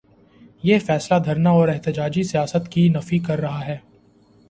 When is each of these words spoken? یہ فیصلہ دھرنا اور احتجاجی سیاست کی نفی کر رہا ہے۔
یہ 0.63 0.79
فیصلہ 0.79 1.19
دھرنا 1.19 1.49
اور 1.49 1.67
احتجاجی 1.67 2.23
سیاست 2.23 2.71
کی 2.71 2.89
نفی 2.89 3.19
کر 3.19 3.39
رہا 3.39 3.65
ہے۔ 3.65 3.77